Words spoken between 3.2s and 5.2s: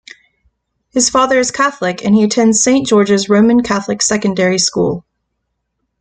Roman Catholic Secondary School.